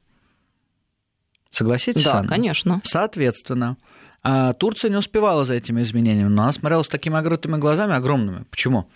[1.51, 2.03] Согласитесь?
[2.03, 2.27] Да, Анна?
[2.27, 2.81] конечно.
[2.83, 3.77] Соответственно,
[4.59, 8.43] Турция не успевала за этими изменениями, но она смотрела с такими огромными глазами, огромными.
[8.49, 8.89] Почему?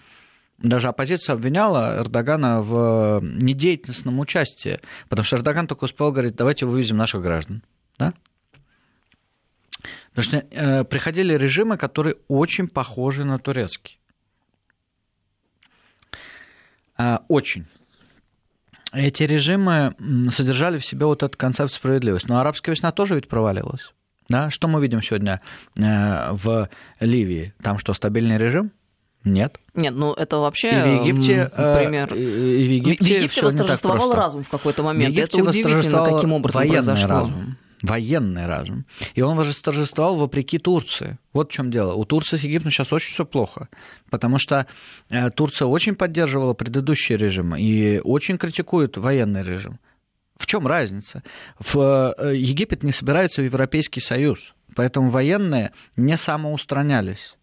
[0.62, 6.98] Даже оппозиция обвиняла Эрдогана в недеятельностном участии, потому что Эрдоган только успел говорить, давайте вывезем
[6.98, 7.64] наших граждан.
[7.98, 8.14] Да?
[10.10, 14.00] Потому что э, приходили режимы, которые очень похожи на турецкий.
[16.98, 17.66] Э, очень.
[18.92, 19.96] Эти режимы
[20.32, 22.28] содержали в себе вот этот концепт справедливости.
[22.28, 23.94] Но арабская весна тоже ведь провалилась.
[24.28, 24.50] Да?
[24.50, 25.42] Что мы видим сегодня
[25.78, 26.70] э, в
[27.00, 27.54] Ливии?
[27.62, 28.72] Там что, стабильный режим?
[29.24, 29.60] Нет.
[29.74, 32.14] Нет, ну это вообще и в Египте, пример.
[32.14, 35.14] И в Египте, в Египте восторжествовал разум в какой-то момент.
[35.14, 37.08] В Египте это удивительно, каким образом военный произошло.
[37.08, 37.58] разум.
[37.82, 38.86] Военный разум.
[39.16, 41.18] И он восторжествовал вопреки Турции.
[41.32, 41.94] Вот в чем дело.
[41.94, 43.70] У Турции с Египтом сейчас очень все плохо.
[44.10, 44.68] Потому что
[45.10, 49.80] э, Турция очень поддерживала предыдущий режим и очень критикует военный режим.
[50.36, 51.24] В чем разница?
[51.58, 54.54] В э, Египет не собирается в Европейский Союз.
[54.76, 57.38] Поэтому военные не самоустранялись.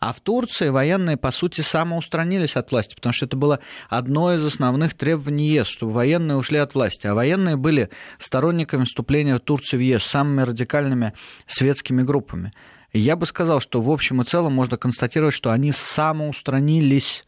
[0.00, 3.60] А в Турции военные, по сути, самоустранились от власти, потому что это было
[3.90, 7.06] одно из основных требований ЕС, чтобы военные ушли от власти.
[7.06, 11.12] А военные были сторонниками вступления Турции в ЕС, самыми радикальными
[11.46, 12.52] светскими группами.
[12.94, 17.26] Я бы сказал, что в общем и целом можно констатировать, что они самоустранились.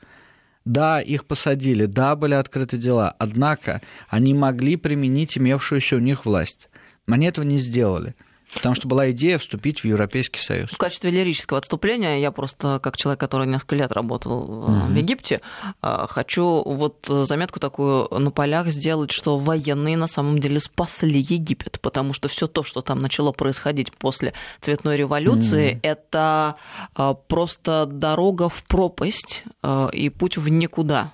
[0.65, 6.71] Да, их посадили, да, были открыты дела, однако они могли применить имевшуюся у них власть.
[7.07, 8.15] Они этого не сделали.
[8.55, 10.71] Потому что была идея вступить в Европейский Союз.
[10.71, 14.93] В качестве лирического отступления я просто, как человек, который несколько лет работал mm-hmm.
[14.93, 15.41] в Египте,
[15.83, 21.81] э, хочу вот заметку такую на полях сделать, что военные на самом деле спасли Египет,
[21.81, 25.81] потому что все то, что там начало происходить после цветной революции, mm-hmm.
[25.83, 26.57] это
[26.97, 29.45] э, просто дорога в пропасть
[29.93, 31.13] и путь в никуда.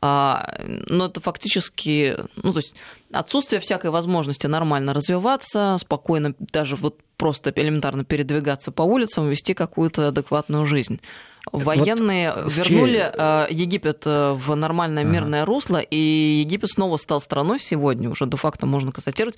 [0.00, 2.74] А, но это фактически, ну, то есть
[3.12, 10.08] отсутствие всякой возможности нормально развиваться, спокойно даже вот просто элементарно передвигаться по улицам, вести какую-то
[10.08, 11.00] адекватную жизнь.
[11.52, 13.10] Военные вот вернули чьей...
[13.12, 15.46] Э, Египет э, в нормальное мирное ага.
[15.46, 19.36] русло, и Египет снова стал страной сегодня, уже де-факто можно констатировать,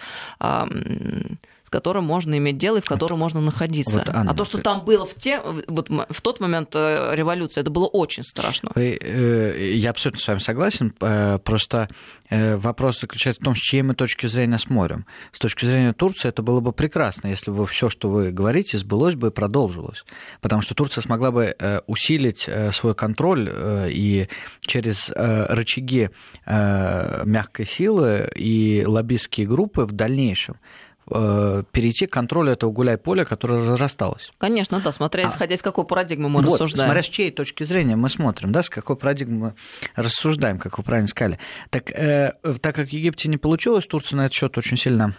[1.66, 3.98] с которым можно иметь дело и в котором вот, можно находиться.
[3.98, 7.61] Вот, Анна, а то, что там было в, те, вот, в тот момент э, революции,
[7.61, 8.70] это было очень страшно.
[8.76, 10.92] Я абсолютно с вами согласен.
[11.40, 11.88] Просто
[12.31, 15.07] вопрос заключается в том, с чьей мы точки зрения смотрим.
[15.33, 19.16] С точки зрения Турции это было бы прекрасно, если бы все, что вы говорите, сбылось
[19.16, 20.05] бы и продолжилось.
[20.40, 21.57] Потому что Турция смогла бы
[21.88, 23.50] усилить свой контроль
[23.90, 24.29] и
[24.61, 26.11] через рычаги
[26.46, 34.33] мягкой силы и лоббистские группы в дальнейшем Э, перейти к контролю этого гуляй-поля, которое разрасталось.
[34.38, 36.88] Конечно, да, смотря а, исходя из какой парадигмы мы вот, рассуждаем.
[36.88, 39.55] Смотря с чьей точки зрения мы смотрим, да, с какой парадигмы мы
[39.95, 41.38] рассуждаем, как вы правильно сказали.
[41.71, 45.16] Так, э, так как в Египте не получилось, Турция на этот счет очень сильно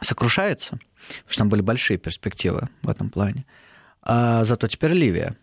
[0.00, 3.46] сокрушается, потому что там были большие перспективы в этом плане.
[4.02, 5.36] А зато теперь Ливия.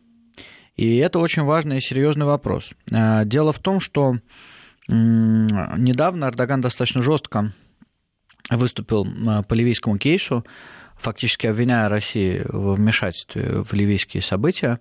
[0.78, 2.72] И это очень важный и серьезный вопрос.
[2.90, 4.18] Э, дело в том, что
[4.88, 7.52] недавно Эрдоган достаточно жестко
[8.50, 9.06] выступил
[9.48, 10.46] по ливийскому кейсу,
[10.96, 14.80] фактически обвиняя Россию в вмешательстве в ливийские события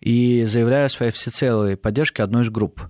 [0.00, 2.80] и заявляя о своей всецелой поддержке одной из групп.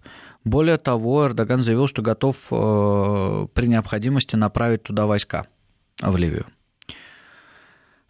[0.44, 5.46] Более того, Эрдоган заявил, что готов э, при необходимости направить туда войска,
[6.00, 6.46] в Ливию.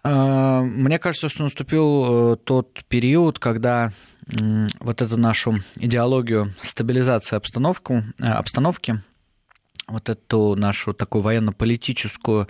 [0.05, 3.93] Э, мне кажется, что наступил э, тот период, когда
[4.81, 9.01] вот эту нашу идеологию стабилизации обстановки, обстановки
[9.89, 12.49] вот эту нашу такую военно-политическую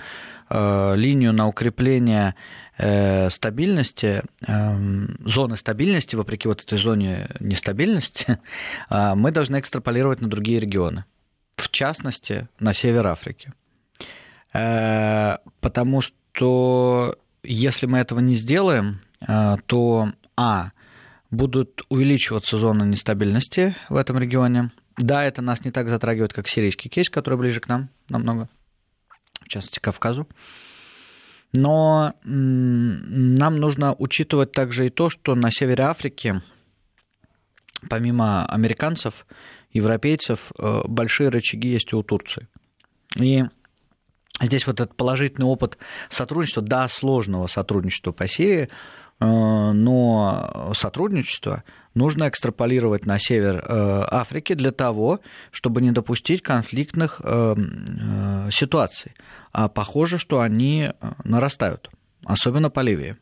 [0.49, 2.35] э, линию на укрепление
[2.79, 8.39] э, стабильности, э, зоны стабильности, вопреки вот этой зоне нестабильности,
[8.91, 11.05] э, мы должны экстраполировать на другие регионы,
[11.57, 13.53] в частности, на север Африки.
[14.53, 20.71] Потому что если мы этого не сделаем, то, а,
[21.31, 26.89] будут увеличиваться зоны нестабильности в этом регионе– да, это нас не так затрагивает, как сирийский
[26.89, 28.49] кейс, который ближе к нам намного,
[29.43, 30.27] в частности, Кавказу.
[31.53, 36.43] Но нам нужно учитывать также и то, что на севере Африки,
[37.89, 39.27] помимо американцев,
[39.73, 42.49] европейцев, э, большие рычаги есть у Турции.
[43.19, 43.45] И
[44.41, 45.79] здесь вот этот положительный опыт
[46.09, 48.69] сотрудничества, да, сложного сотрудничества по Сирии,
[49.19, 57.55] но сотрудничество нужно экстраполировать на север э, Африки для того, чтобы не допустить конфликтных э,
[58.53, 59.15] ситуаций.
[59.53, 60.91] А похоже, что они
[61.25, 61.91] нарастают,
[62.25, 63.17] особенно по Ливии.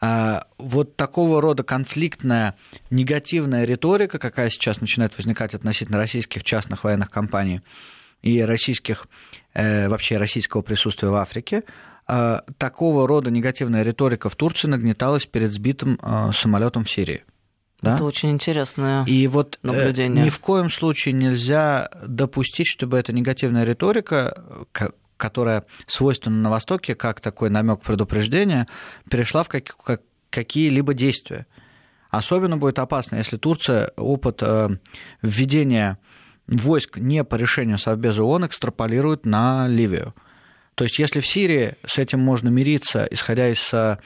[0.00, 2.54] А вот такого рода конфликтная
[2.88, 7.60] негативная риторика, какая сейчас начинает возникать относительно российских частных военных компаний
[8.22, 9.08] и российских,
[9.54, 11.64] вообще российского присутствия в Африке,
[12.56, 17.24] такого рода негативная риторика в Турции нагнеталась перед сбитым а, самолетом в Сирии.
[17.82, 17.94] Да?
[17.94, 20.24] Это очень интересное И вот э, наблюдение.
[20.24, 24.66] ни в коем случае нельзя допустить, чтобы эта негативная риторика,
[25.16, 28.66] которая свойственна на Востоке, как такой намек предупреждения,
[29.08, 29.48] перешла в
[30.30, 31.46] какие-либо действия.
[32.10, 34.70] Особенно будет опасно, если Турция опыт э,
[35.22, 35.98] введения
[36.46, 40.14] войск не по решению Совбеза ООН экстраполирует на Ливию.
[40.78, 43.96] То есть если в Сирии с этим можно мириться, исходя из э,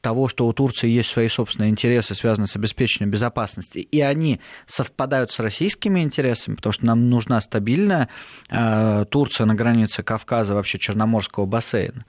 [0.00, 5.32] того, что у Турции есть свои собственные интересы, связанные с обеспечением безопасности, и они совпадают
[5.32, 8.08] с российскими интересами, потому что нам нужна стабильная
[8.50, 12.04] э, Турция на границе Кавказа, вообще Черноморского бассейна,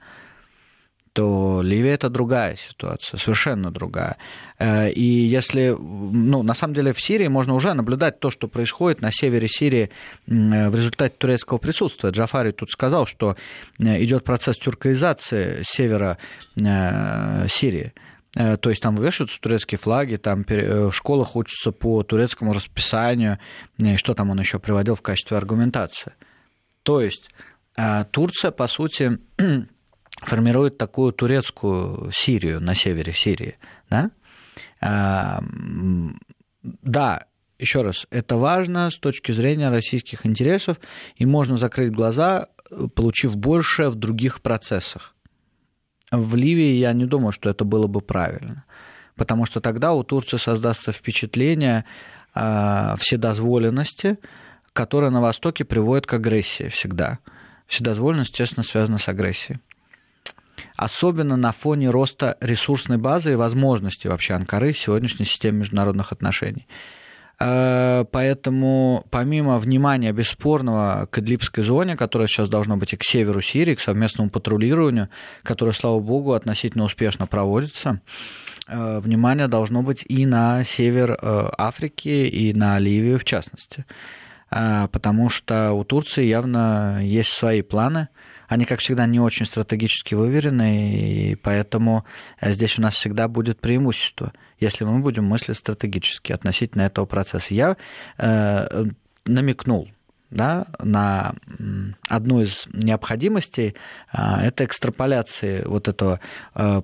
[1.14, 4.16] то Ливия это другая ситуация, совершенно другая.
[4.58, 9.00] Э, и если, ну, на самом деле в Сирии можно уже наблюдать то, что происходит
[9.00, 9.90] на севере Сирии
[10.26, 12.10] в результате турецкого присутствия.
[12.10, 13.36] Джафари тут сказал, что
[13.78, 16.18] э, идет процесс тюркоизации севера
[16.60, 17.94] э, Сирии.
[18.32, 23.38] То есть там вешаются турецкие флаги, там в школах учатся по турецкому расписанию,
[23.78, 26.14] и что там он еще приводил в качестве аргументации.
[26.82, 27.30] То есть
[28.10, 29.20] Турция, по сути,
[30.22, 33.56] формирует такую турецкую Сирию на севере Сирии.
[33.90, 34.10] Да,
[34.80, 35.42] а,
[36.62, 37.26] да
[37.58, 40.78] еще раз, это важно с точки зрения российских интересов,
[41.16, 42.48] и можно закрыть глаза,
[42.94, 45.14] получив больше в других процессах.
[46.10, 48.64] В Ливии я не думаю, что это было бы правильно,
[49.16, 51.84] потому что тогда у Турции создастся впечатление
[52.34, 54.18] а, вседозволенности,
[54.72, 57.18] которое на Востоке приводит к агрессии всегда.
[57.66, 59.60] Вседозволенность, естественно, связана с агрессией
[60.76, 66.66] особенно на фоне роста ресурсной базы и возможностей вообще Анкары в сегодняшней системе международных отношений.
[67.38, 73.74] Поэтому помимо внимания бесспорного к Идлибской зоне, которая сейчас должна быть и к северу Сирии,
[73.74, 75.08] к совместному патрулированию,
[75.42, 78.00] которое, слава богу, относительно успешно проводится,
[78.68, 83.84] внимание должно быть и на север Африки, и на Ливию в частности.
[84.48, 88.08] Потому что у Турции явно есть свои планы–
[88.48, 92.04] они, как всегда, не очень стратегически выверены, и поэтому
[92.40, 97.54] э, здесь у нас всегда будет преимущество, если мы будем мыслить стратегически относительно этого процесса.
[97.54, 97.76] Я
[98.18, 98.84] э,
[99.26, 99.88] намекнул
[100.30, 101.34] да, на
[102.08, 103.76] одну из необходимостей,
[104.10, 106.18] а, это экстраполяции вот этого
[106.54, 106.82] э,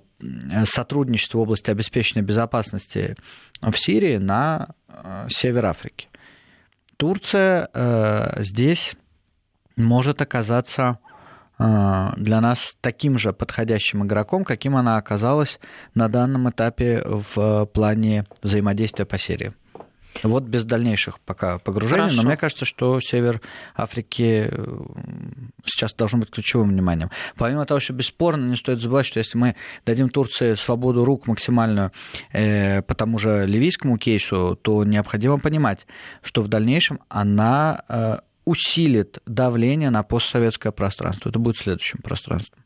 [0.65, 3.17] сотрудничества в области обеспечения безопасности
[3.61, 6.09] в Сирии на э, север Африки.
[6.97, 7.71] Турция
[8.41, 8.95] здесь
[9.77, 10.99] может оказаться
[12.17, 15.61] для нас таким же подходящим игроком, каким она оказалась
[15.95, 19.53] на данном этапе в плане взаимодействия по серии.
[20.23, 22.17] Вот без дальнейших пока погружений, Хорошо.
[22.17, 23.41] но мне кажется, что север
[23.77, 24.79] Африки э,
[25.65, 27.11] сейчас должен быть ключевым вниманием.
[27.37, 29.57] Помимо того, что бесспорно не стоит забывать, что если мы
[29.87, 31.93] дадим Турции свободу рук максимальную
[32.33, 35.87] э, по тому же ливийскому кейсу, то необходимо понимать,
[36.23, 41.29] что в дальнейшем она э, усилит давление на постсоветское пространство.
[41.29, 42.65] Это будет следующим пространством.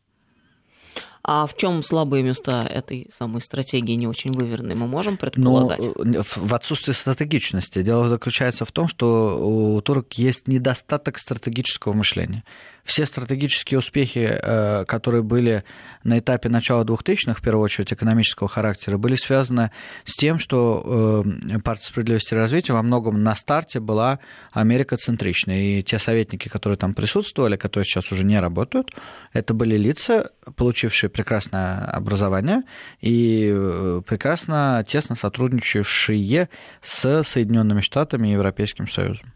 [1.27, 5.81] А в чем слабые места этой самой стратегии не очень выверенной, мы можем предполагать?
[5.81, 7.81] Ну, в отсутствии стратегичности.
[7.83, 12.45] Дело заключается в том, что у турок есть недостаток стратегического мышления
[12.85, 15.65] все стратегические успехи, э, которые были
[16.03, 19.71] на этапе начала 2000-х, в первую очередь экономического характера, были связаны
[20.05, 24.19] с тем, что э, партия справедливости и развития во многом на старте была
[24.53, 25.79] америкоцентричной.
[25.79, 28.91] И те советники, которые там присутствовали, которые сейчас уже не работают,
[29.33, 32.63] это были лица, получившие прекрасное образование
[33.01, 36.51] и э, прекрасно тесно сотрудничавшие
[36.83, 39.33] с Соединенными Штатами и Европейским Союзом.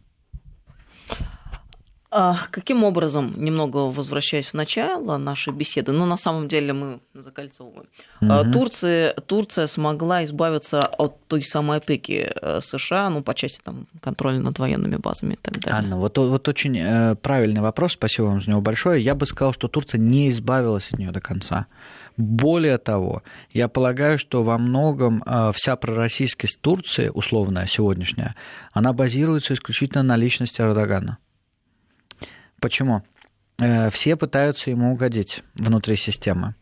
[2.10, 7.86] Каким образом, немного возвращаясь в начало нашей беседы, но ну, на самом деле мы закольцовываем,
[8.22, 8.52] угу.
[8.52, 14.38] Турция, Турция смогла избавиться от той самой опеки э, США, ну, по части там, контроля
[14.38, 15.78] над военными базами и так далее.
[15.78, 19.02] Анна, вот, вот очень э, правильный вопрос, спасибо вам за него большое.
[19.02, 21.66] Я бы сказал, что Турция не избавилась от нее до конца.
[22.16, 28.34] Более того, я полагаю, что во многом э, вся пророссийскость Турции, условная, сегодняшняя,
[28.72, 31.18] она базируется исключительно на личности Эрдогана.
[32.60, 33.02] Почему?
[33.58, 36.54] Э, все пытаются ему угодить внутри системы.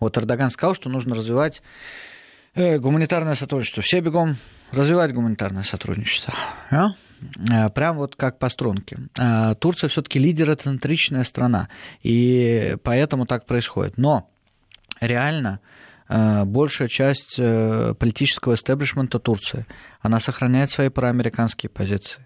[0.00, 1.62] Вот Эрдоган сказал, что нужно развивать
[2.54, 3.82] э, гуманитарное сотрудничество.
[3.82, 4.36] Все бегом
[4.70, 6.34] развивать гуманитарное сотрудничество.
[6.70, 6.90] А?
[7.70, 8.98] Прям вот как по струнке.
[9.58, 11.68] Турция все-таки лидероцентричная страна,
[12.04, 13.98] и поэтому так происходит.
[13.98, 14.30] Но
[15.00, 15.58] реально
[16.08, 19.66] большая часть политического эстеблишмента Турции,
[20.00, 22.24] она сохраняет свои проамериканские позиции.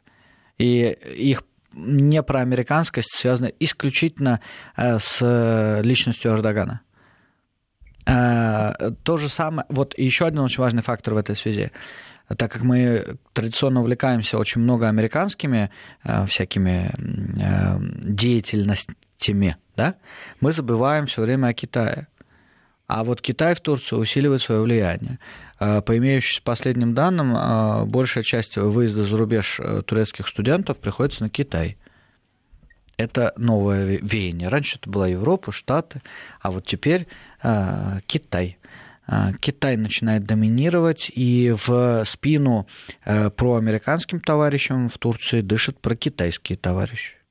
[0.59, 1.43] И их
[1.75, 4.41] не про американскость связана исключительно
[4.77, 6.81] э, с личностью Эрдогана.
[8.07, 11.71] Э, то же самое, вот еще один очень важный фактор в этой связи.
[12.37, 15.71] Так как мы традиционно увлекаемся очень много американскими
[16.05, 16.93] э, всякими
[18.03, 19.97] деятельностями, да,
[20.41, 22.09] мы забываем все время о Китае.
[22.95, 25.19] А вот Китай в Турцию усиливает свое влияние.
[25.59, 31.23] А, по имеющимся последним данным, а, большая часть выезда за рубеж э, турецких студентов приходится
[31.23, 31.79] на Китай.
[32.99, 34.49] Это новое веяние.
[34.49, 36.03] Раньше это была Европа, Штаты,
[36.43, 37.07] а вот теперь
[37.43, 38.59] а, Китай.
[39.41, 42.67] Китай начинает доминировать, и в спину
[43.05, 47.22] э, проамериканским товарищам в Турции дышат прокитайские товарищи.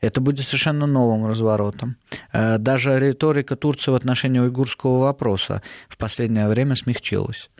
[0.00, 1.96] Это будет совершенно новым разворотом.
[2.32, 7.50] Э, даже риторика Турции в отношении уйгурского вопроса в последнее время смягчилась.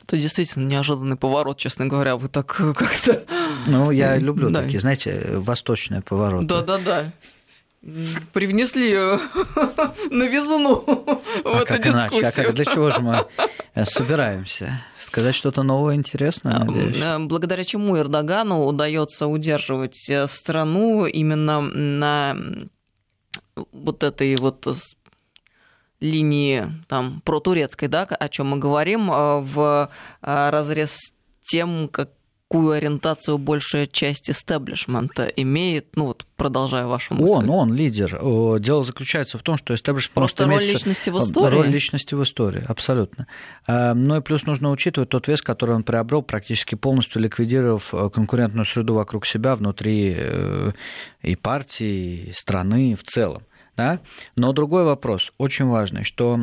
[0.00, 2.16] Это действительно неожиданный поворот, честно говоря.
[2.16, 2.46] Вы так
[2.76, 3.24] как-то...
[3.66, 4.62] Ну, я люблю да.
[4.62, 6.46] такие, знаете, восточные повороты.
[6.46, 7.12] Да-да-да
[8.32, 9.18] привнесли э,
[10.10, 12.20] новизну в а эту как дискуссию.
[12.20, 12.26] Иначе?
[12.26, 13.26] А как, для чего же мы
[13.74, 14.84] э, собираемся?
[14.98, 16.96] Сказать что-то новое, интересное, надеюсь.
[16.96, 22.36] Э, благодаря чему Эрдогану удается удерживать страну именно на
[23.72, 24.66] вот этой вот
[26.00, 31.12] линии там протурецкой, да, о чем мы говорим, в разрез с
[31.42, 32.10] тем, как
[32.52, 37.32] какую ориентацию большая часть истеблишмента имеет, ну вот продолжая вашу мысль?
[37.32, 38.18] Он, он лидер.
[38.60, 41.54] Дело заключается в том, что истеблишмент Просто роль личности в истории?
[41.54, 43.26] Роль личности в истории, абсолютно.
[43.66, 48.10] А, ну и плюс нужно учитывать тот вес, который он приобрел, практически полностью ликвидировав э,
[48.10, 50.72] конкурентную среду вокруг себя, внутри э,
[51.22, 53.44] и партии, и страны в целом.
[53.78, 54.00] Да?
[54.36, 56.38] Но другой вопрос, очень важный, что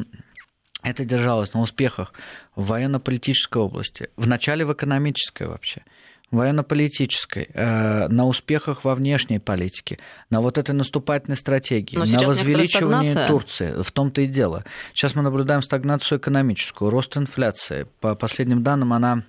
[0.84, 2.14] это держалось на успехах
[2.56, 5.84] в военно-политической области, в начале в экономической вообще,
[6.32, 10.00] военно-политической, э, на успехах во внешней политике,
[10.30, 13.82] на вот этой наступательной стратегии, Но на возвеличивании Турции.
[13.82, 14.64] В том-то и дело.
[14.94, 17.88] Сейчас мы наблюдаем стагнацию экономическую, рост инфляции.
[18.00, 19.24] По последним данным, она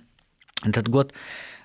[0.63, 1.13] этот год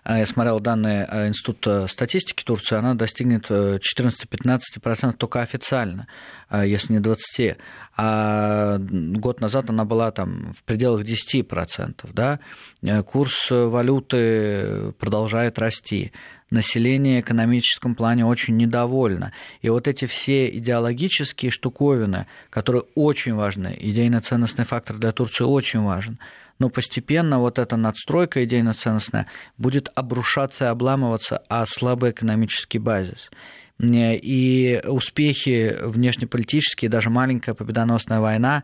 [0.08, 6.06] я смотрел данные а, Института статистики Турции, она достигнет 14-15% э, только официально,
[6.48, 7.56] а, если не 20%.
[7.96, 12.08] А год назад она была там в пределах 10%.
[12.12, 12.38] Да?
[12.82, 16.12] Э, курс валюты продолжает расти
[16.50, 19.32] население в экономическом плане очень недовольно.
[19.62, 26.18] И вот эти все идеологические штуковины, которые очень важны, идейно-ценностный фактор для Турции очень важен,
[26.58, 29.26] но постепенно вот эта надстройка идейно-ценностная
[29.58, 33.30] будет обрушаться и обламываться о слабый экономический базис.
[33.78, 38.62] И успехи внешнеполитические, даже маленькая победоносная война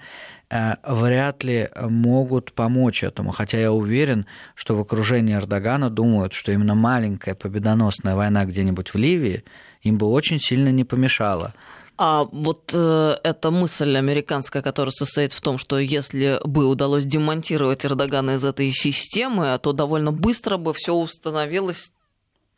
[0.49, 3.31] э, вряд ли могут помочь этому.
[3.31, 4.25] Хотя я уверен,
[4.55, 9.45] что в окружении Эрдогана думают, что именно маленькая победоносная война где-нибудь в Ливии
[9.83, 11.53] им бы очень сильно не помешала.
[11.99, 17.85] А вот э, эта мысль американская, которая состоит в том, что если бы удалось демонтировать
[17.85, 21.91] Эрдогана из этой системы, то довольно быстро бы все установилось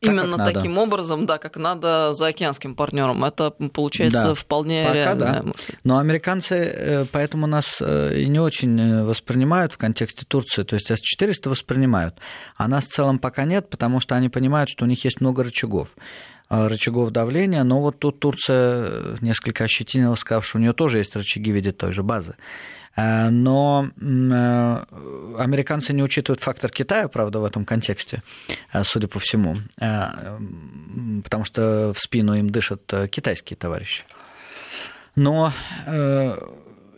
[0.04, 3.24] так, Именно таким образом, да, как надо за океанским партнером.
[3.24, 5.42] Это получается да, вполне пока реальная да.
[5.42, 5.74] мысль.
[5.82, 10.62] Но американцы э, поэтому нас э, и не очень э, воспринимают в контексте Турции.
[10.62, 12.16] То есть С-400 воспринимают,
[12.56, 15.42] а нас в целом пока нет, потому что они понимают, что у них есть много
[15.42, 15.94] рычагов.
[16.50, 21.16] Э, рычагов давления, но вот тут Турция несколько ощетинила, сказав, что у нее тоже есть
[21.16, 22.34] рычаги в виде той же базы.
[22.96, 24.84] Э, но э,
[25.38, 28.22] американцы не учитывают фактор Китая, правда, в этом контексте,
[28.82, 34.04] судя по всему, потому что в спину им дышат китайские товарищи.
[35.16, 35.52] Но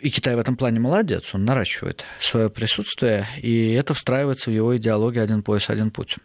[0.01, 4.77] и Китай в этом плане молодец, он наращивает свое присутствие, и это встраивается в его
[4.77, 6.17] идеологию «один пояс, один путь».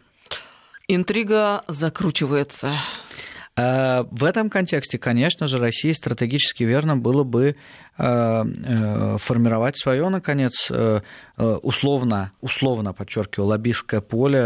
[0.94, 2.74] Интрига закручивается.
[3.56, 7.56] А, в этом контексте, конечно же, России стратегически верно было бы
[7.96, 11.00] а, э, формировать свое, наконец, э,
[11.38, 14.42] э, условно, условно, подчеркиваю, лоббистское поле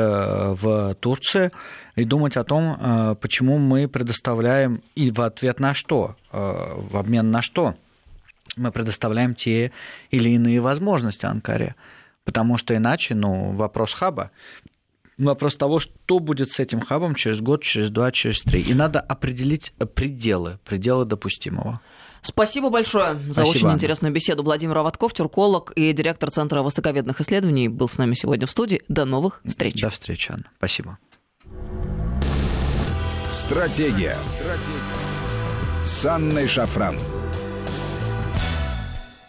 [0.55, 1.51] в Турции
[1.97, 7.43] и думать о том, почему мы предоставляем и в ответ на что, в обмен на
[7.43, 7.75] что
[8.57, 9.73] мы предоставляем те
[10.11, 11.75] или иные возможности Анкаре.
[12.25, 14.31] Потому что иначе, ну, вопрос хаба
[15.19, 18.61] вопрос того, что будет с этим хабом через год, через два, через три.
[18.61, 21.81] И надо определить пределы, пределы допустимого.
[22.23, 23.69] Спасибо большое за Спасибо.
[23.69, 24.43] очень интересную беседу.
[24.43, 28.83] Владимир Аватков, тюрколог и директор Центра востоковедных исследований, был с нами сегодня в студии.
[28.89, 29.81] До новых встреч.
[29.81, 30.47] До встречи, Анна.
[30.59, 30.99] Спасибо.
[33.31, 34.19] Стратегия.
[34.25, 35.85] Стратегия.
[35.85, 36.97] С Анной Шафран.